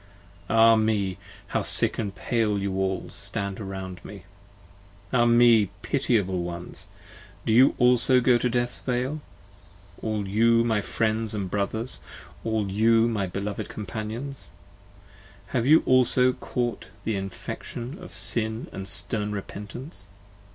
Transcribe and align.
Ah 0.49 0.75
me! 0.75 1.19
how 1.49 1.61
sick 1.61 1.99
& 2.15 2.15
pale 2.15 2.57
you 2.57 2.73
all 2.73 3.07
stand 3.11 3.59
round 3.59 4.03
me! 4.03 4.23
Ah 5.13 5.25
me! 5.25 5.69
pitiable 5.83 6.41
ones! 6.41 6.87
do 7.45 7.53
you 7.53 7.75
also 7.77 8.19
go 8.19 8.39
to 8.39 8.49
death's 8.49 8.79
vale? 8.79 9.21
All 10.01 10.27
you 10.27 10.63
my 10.63 10.81
Friends 10.81 11.35
& 11.35 11.35
Brothers, 11.51 11.99
all 12.43 12.71
you 12.71 13.07
my 13.07 13.27
beloved 13.27 13.69
Companions: 13.69 14.49
75 15.51 15.53
Have 15.53 15.67
you 15.67 15.83
also 15.85 16.33
caught 16.33 16.87
the 17.03 17.15
infection 17.15 17.99
of 18.01 18.11
Sin 18.11 18.67
& 18.85 18.85
stern 18.87 19.31
Repentance? 19.33 20.07